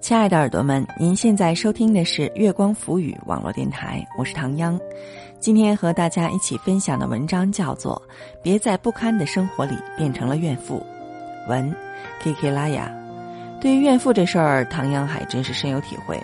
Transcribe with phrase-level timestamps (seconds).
[0.00, 4.78] 亲爱的耳朵们，您现在收听的是月光浮语网络电台，我是唐央。
[5.40, 8.00] 今天和大家一起分享的文章叫做
[8.40, 10.84] 《别在不堪的生活里变成了怨妇》，
[11.50, 11.74] 文
[12.20, 12.90] K K 拉雅。
[13.60, 16.18] 对于怨妇这事儿，唐央还真是深有体会，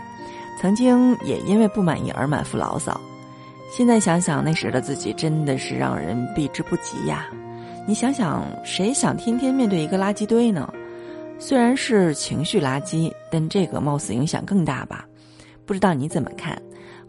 [0.60, 2.98] 曾经也因为不满意而满腹牢骚。
[3.70, 7.26] 现在想想，那时的自己真的是让人避之不及呀。
[7.86, 10.72] 你想想，谁想天天面对一个垃圾堆呢？
[11.38, 15.06] 虽然是情绪垃圾，但这个貌似影响更大吧？
[15.66, 16.60] 不知道你怎么看？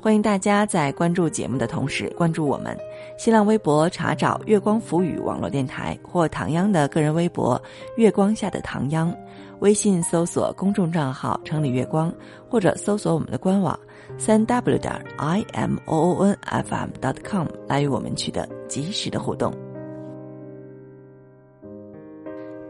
[0.01, 2.77] 欢迎大家在关注节目的同时关注我们。
[3.17, 7.59] 新浪微博查找“月光浮语”网络电台或唐央的个人微博
[7.97, 9.15] “月光下的唐央”，
[9.61, 12.13] 微信搜索公众账号“城里月光”
[12.47, 13.79] 或者搜索我们的官网
[14.17, 19.51] 三 w 点 i m o o n f m dot com 来与我们取得及时的互动。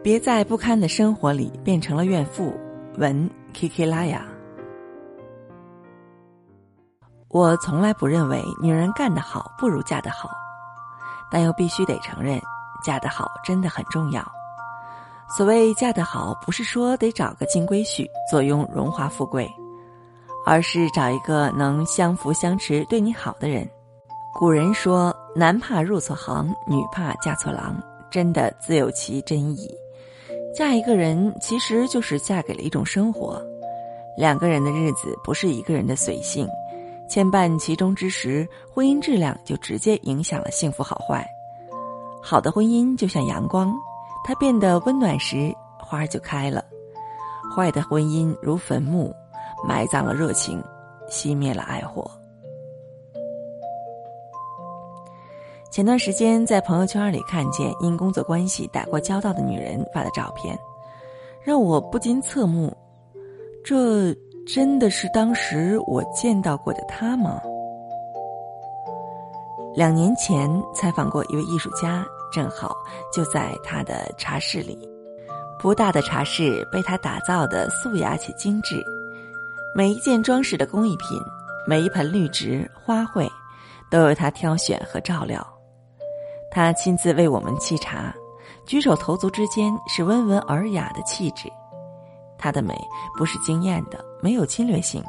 [0.05, 2.53] 别在不堪的生活里变成了怨妇。
[2.99, 4.23] 文 K K 拉雅。
[7.27, 10.29] 我从来不认为女人干得好不如嫁得好，
[11.31, 12.39] 但又必须得承认，
[12.83, 14.23] 嫁得好真的很重要。
[15.27, 19.51] 所谓嫁得好，不是说得找个金龟婿坐拥荣华富贵，
[20.45, 23.67] 而是找一个能相扶相持、对你好的人。
[24.35, 27.75] 古人说：“男怕入错行，女怕嫁错郎”，
[28.11, 29.67] 真的自有其真意。
[30.55, 33.45] 嫁一个人其实就是嫁给了一种生活，
[34.15, 36.47] 两个人的日子不是一个人的随性，
[37.09, 41.27] 牵绊其中之时，婚姻质量就直接影响了幸福好坏。
[42.23, 43.75] 好的婚姻就像阳光，
[44.23, 46.63] 它变得温暖时，花儿就开了；
[47.53, 49.13] 坏的婚姻如坟墓，
[49.67, 50.63] 埋葬了热情，
[51.09, 52.09] 熄灭了爱火。
[55.75, 60.57] 前段时间在朋友圈里看见因工作关系打过交道的女人发的照片，
[61.43, 62.73] 让我不禁侧目：
[63.61, 64.15] 这
[64.47, 67.41] 真的是当时我见到过的她吗？
[69.75, 72.73] 两年前采访过一位艺术家，正好
[73.11, 74.79] 就在他的茶室里。
[75.59, 78.81] 不大的茶室被他打造的素雅且精致，
[79.75, 81.19] 每一件装饰的工艺品，
[81.67, 83.29] 每一盆绿植花卉，
[83.91, 85.45] 都由他挑选和照料。
[86.55, 88.15] 他亲自为我们沏茶，
[88.65, 91.51] 举手投足之间是温文尔雅的气质。
[92.37, 92.73] 她的美
[93.17, 95.03] 不是惊艳的，没有侵略性，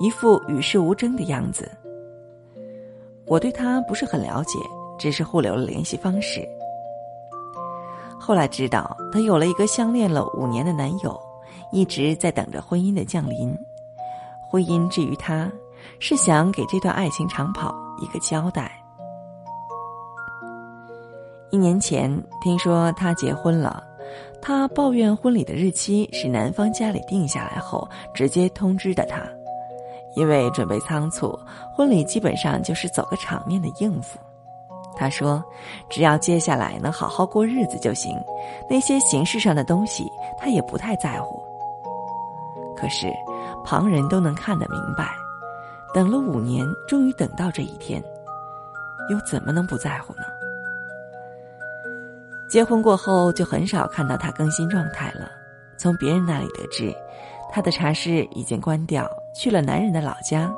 [0.00, 1.70] 一副与世无争的样子。
[3.26, 4.58] 我对她不是很了解，
[4.98, 6.48] 只是互留了联系方式。
[8.18, 11.20] 后来知道她有了一个相恋了五年的男友，
[11.72, 13.54] 一直在等着婚姻的降临。
[14.50, 15.52] 婚姻至于她，
[15.98, 18.82] 是想给这段爱情长跑一个交代。
[21.50, 22.10] 一年前
[22.42, 23.82] 听说他结婚了，
[24.42, 29.22] 他抱怨婚礼的日期是男方家里定下来后直接通知的他，
[30.14, 31.38] 因为准备仓促，
[31.74, 34.18] 婚礼基本上就是走个场面的应付。
[34.96, 35.44] 他说，
[35.88, 38.18] 只要接下来能好好过日子就行，
[38.68, 41.40] 那些形式上的东西他也不太在乎。
[42.74, 43.12] 可是，
[43.64, 45.14] 旁人都能看得明白，
[45.94, 48.02] 等了五年，终于等到这一天，
[49.10, 50.22] 又怎么能不在乎呢？
[52.48, 55.30] 结婚过后就很少看到他更新状态了。
[55.78, 56.94] 从别人那里得知，
[57.50, 60.52] 他的茶室已经关掉，去了男人的老家。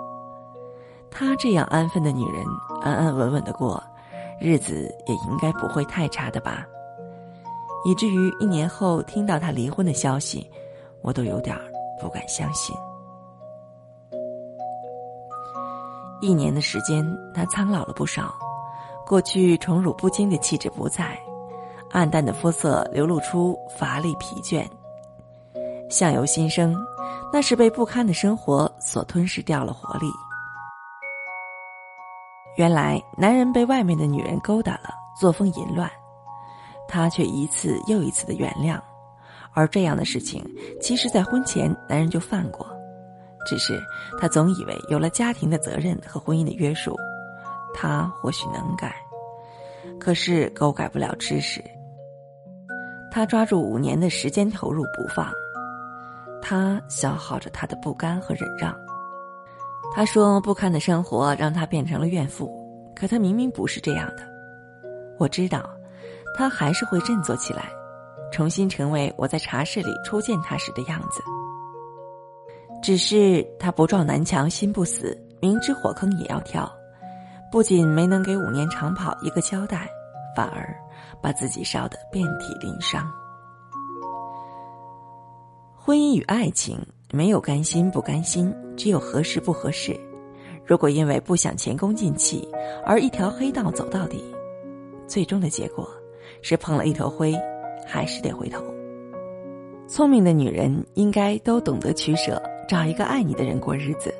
[1.10, 2.44] 她这样安分的女人，
[2.82, 3.82] 安安稳稳的过，
[4.40, 6.66] 日子也应该不会太差的吧？
[7.84, 10.48] 以至于一年后听到他离婚的消息，
[11.00, 11.56] 我都有点
[12.00, 12.76] 不敢相信。
[16.20, 17.04] 一年的时间，
[17.34, 18.34] 他苍老了不少，
[19.06, 21.18] 过去宠辱不惊的气质不在。
[21.90, 24.66] 暗淡的肤色流露出乏力疲倦，
[25.88, 26.76] 相由心生，
[27.32, 30.06] 那是被不堪的生活所吞噬掉了活力。
[32.56, 35.90] 原来男人被外面的女人勾搭了，作风淫乱，
[36.86, 38.78] 他却一次又一次的原谅，
[39.52, 40.44] 而这样的事情，
[40.80, 42.66] 其实在婚前男人就犯过，
[43.46, 43.80] 只是
[44.20, 46.94] 他总以为有了家庭的责任和婚姻的约束，
[47.72, 48.94] 他或许能改，
[49.98, 51.64] 可是狗改不了吃屎。
[53.10, 55.32] 他抓住五年的时间投入不放，
[56.42, 58.74] 他消耗着他的不甘和忍让。
[59.94, 62.52] 他说不堪的生活让他变成了怨妇，
[62.94, 64.22] 可他明明不是这样的。
[65.18, 65.68] 我知道，
[66.36, 67.70] 他还是会振作起来，
[68.30, 71.22] 重新成为我在茶室里初见他时的样子。
[72.82, 76.70] 只是他不撞南墙心不死，明知火坑也要跳，
[77.50, 79.88] 不仅没能给五年长跑一个交代，
[80.36, 80.72] 反而。
[81.20, 83.10] 把自己烧得遍体鳞伤。
[85.74, 86.78] 婚姻与爱情
[87.12, 89.98] 没有甘心不甘心，只有合适不合适。
[90.66, 92.46] 如果因为不想前功尽弃
[92.84, 94.22] 而一条黑道走到底，
[95.06, 95.88] 最终的结果
[96.42, 97.34] 是碰了一头灰，
[97.86, 98.62] 还是得回头。
[99.86, 104.12] 聪明的女人应该都懂得取舍，找一个爱你的人过日子，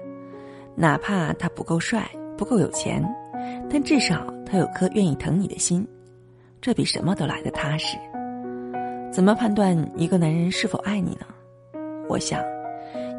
[0.75, 3.05] 哪怕他不够帅、不够有钱，
[3.69, 5.87] 但至少他有颗愿意疼你的心，
[6.61, 7.97] 这比什么都来得踏实。
[9.13, 11.27] 怎么判断一个男人是否爱你呢？
[12.09, 12.43] 我想。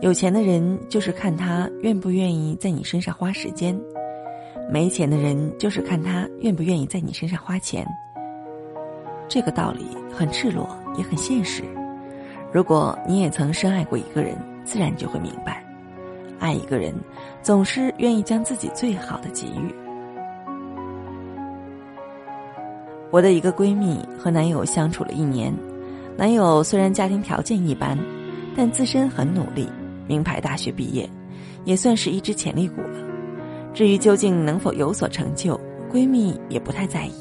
[0.02, 3.78] 有钱的人就是看他愿不愿意在你身上花时间，
[4.72, 7.86] 没钱的人就是看他愿不愿意在你身上花钱。
[9.28, 11.64] 这个道理很赤裸，也很现实。
[12.54, 15.62] 如果你也曾深爱过一个人，自然就会明白，
[16.40, 16.94] 爱一个人
[17.42, 19.76] 总是愿意将自己最好的给予。
[23.12, 25.54] 我的一个闺蜜和男友相处了一年，
[26.16, 27.98] 男友虽然家庭条件一般，
[28.56, 29.68] 但自身很努力。
[30.08, 31.08] 名牌大学毕业，
[31.66, 32.98] 也算是一只潜力股了。
[33.76, 35.60] 至于究竟能否有所成就，
[35.92, 37.14] 闺蜜也不太在意，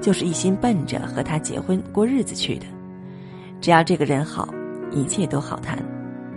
[0.00, 2.66] 就是一心奔着和他结婚过日子去的。
[3.60, 4.54] 只要这个人好，
[4.92, 5.76] 一切都好谈。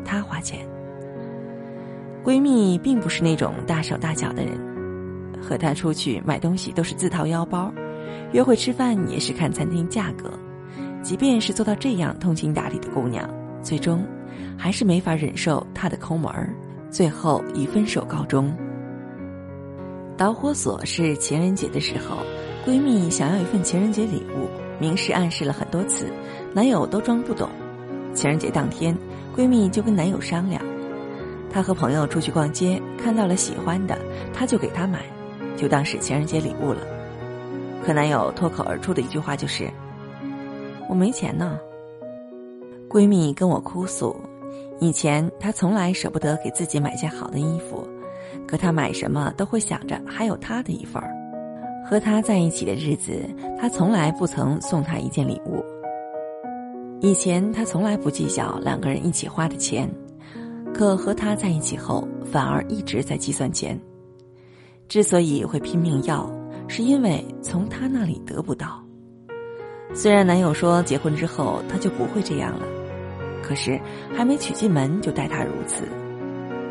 [0.04, 0.60] 他花钱。
[2.24, 4.58] 闺蜜并不是那种大手大脚的人，
[5.40, 7.72] 和他出去买东西都是自掏腰包，
[8.31, 10.31] 约会吃饭也是看餐厅价格。
[11.02, 13.30] 即便是做到这样通情达理的姑娘，
[13.62, 14.06] 最终。
[14.57, 16.54] 还是没法忍受他的抠门儿，
[16.90, 18.54] 最后以分手告终。
[20.18, 22.18] 导火索是情人节的时候，
[22.66, 24.48] 闺蜜想要一份情人节礼物，
[24.80, 26.08] 明示暗示了很多次，
[26.54, 27.50] 男友都装不懂。
[28.13, 28.98] 情人节当天，
[29.36, 30.62] 闺蜜就跟男友商量，
[31.51, 33.98] 她和朋友出去逛街，看到了喜欢的，
[34.34, 35.00] 她就给他买，
[35.58, 36.80] 就当是情人节礼物了。
[37.86, 39.70] 可男友脱口而出的一句话就是
[40.90, 41.60] ：“我没钱呢。”
[42.90, 44.16] 闺蜜跟我哭诉。
[44.80, 47.88] 以前她从来舍不得给自己买件好的衣服，
[48.48, 51.14] 可她买什么都会想着还有他的一份儿。
[51.88, 53.22] 和他在一起的日子，
[53.62, 55.64] 她从来不曾送他一件礼物。
[57.02, 59.88] 以前她从来不计较两个人一起花的钱，
[60.74, 63.80] 可和他在一起后，反而一直在计算钱。
[64.88, 66.28] 之所以会拼命要，
[66.68, 68.84] 是因为从他那里得不到。
[69.94, 72.66] 虽然男友说结婚之后他就不会这样了。
[73.42, 73.80] 可是
[74.16, 75.84] 还没娶进门就待他如此，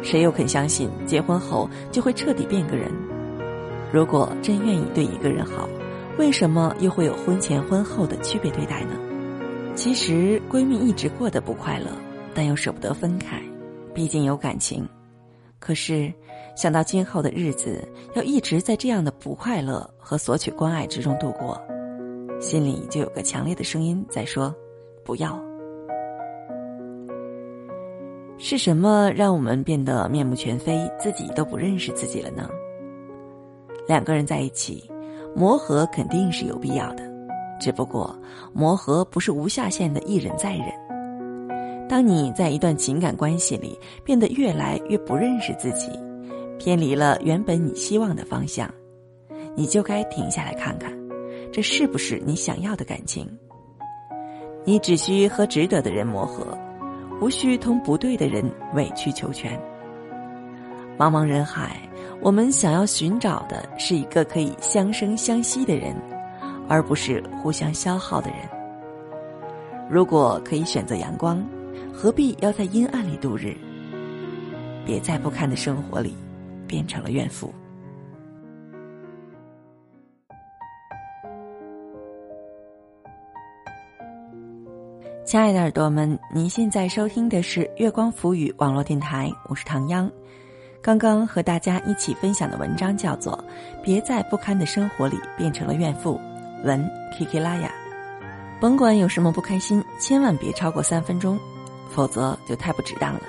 [0.03, 2.91] 谁又肯相信结婚后就会彻底变个人？
[3.93, 5.69] 如果真愿意对一个人好，
[6.19, 8.97] 为什么又会有婚前婚后的区别对待呢？
[9.77, 11.87] 其实闺蜜一直过得不快乐，
[12.35, 13.41] 但又舍不得分开，
[13.95, 14.85] 毕竟有感情。
[15.61, 16.13] 可是
[16.57, 21.61] 想到今后的日子要一直在这样的不快乐和索取关爱之中度过，
[22.41, 24.55] 心里就有个强烈的声音在说
[25.05, 25.39] ：“不要。”
[28.39, 32.49] 是什么让我们变得面目全非，自己都不认识自己了呢？
[33.87, 34.89] 两个人在一起，
[35.35, 37.03] 磨合肯定是有必要的，
[37.61, 38.17] 只不过
[38.53, 40.67] 磨合不是无下限的一忍再忍。
[41.89, 45.91] 当你在一段情感关系里变得越来越不认识自己，
[46.59, 48.69] 偏离了原本你希望的方向，
[49.55, 50.93] 你就该停下来看看，
[51.53, 53.29] 这是不是你想要的感情？
[54.65, 56.57] 你只需和值得的人磨合。
[57.21, 58.45] 无需同不对的人
[58.75, 59.59] 委曲求全。
[60.99, 61.81] 茫茫人海，
[62.21, 65.95] 我们想要寻找的是一个可以相生相惜的人，
[66.69, 68.39] 而不是互相消耗的人。
[69.89, 71.43] 如果可以选择阳光，
[71.93, 73.55] 何必要在阴暗里度日？
[74.85, 76.15] 别在不堪的生活里
[76.67, 77.53] 变成了怨妇。
[85.25, 90.09] 亲爱的耳朵们，您现在收听的是月光浮语网络电台，我是唐央。
[90.83, 93.33] 刚刚和大家一起分享的文章叫做
[93.83, 96.21] 《别在不堪的生活里变成了怨妇》，
[96.65, 96.79] 文
[97.15, 97.73] Kiki 拉雅。
[98.61, 101.39] 甭管有什么不开心，千万别超过三分钟，
[101.89, 103.23] 否则就太不值当了。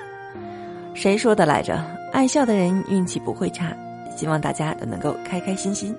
[0.94, 1.95] 谁说的来着？
[2.16, 3.76] 爱笑的人运气不会差。
[4.16, 5.94] 希望大家都能够开开心心。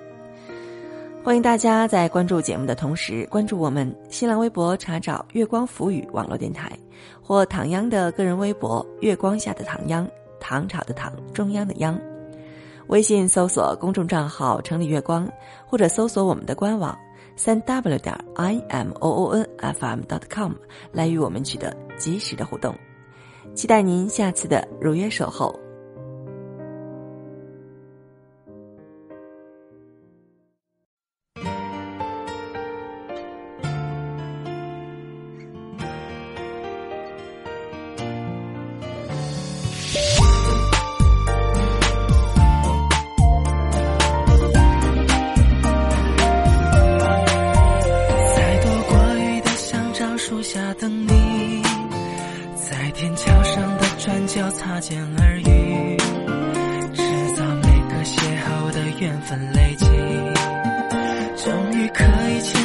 [1.22, 6.76] 欢迎大家在关注节目的同时，关注我们新浪微博，查找“月光浮语”网络电台，
[7.22, 10.08] 或唐央的个人微博“月光下的唐央”，
[10.40, 11.96] 唐朝的唐，中央的央。
[12.88, 15.30] 微信搜索公众账号“城里月光”，
[15.64, 16.98] 或者搜索我们的官网
[17.36, 20.50] “三 w 点 i m o o n f m dot com”
[20.90, 22.74] 来与我们取得及时的互动。
[23.54, 25.56] 期待您下次的如约守候。
[59.68, 59.86] 北京，
[61.36, 62.57] 终于可以。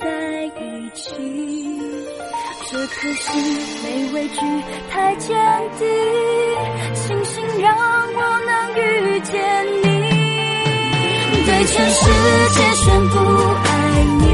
[0.00, 1.14] 在一起。
[2.68, 3.42] 这颗心
[3.84, 4.40] 没畏惧
[4.90, 5.36] 太坚
[5.78, 5.86] 定
[6.94, 9.32] 庆幸让我能遇见
[9.82, 9.82] 你。
[11.46, 12.00] 对全世
[12.54, 13.14] 界宣布
[13.64, 13.68] 爱
[14.18, 14.24] 你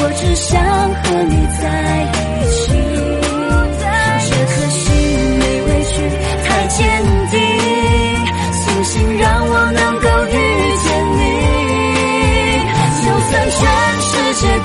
[0.00, 0.62] 我只想
[1.02, 1.62] 和你在
[2.14, 2.16] 一
[2.52, 2.87] 起。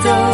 [0.04, 0.33] door.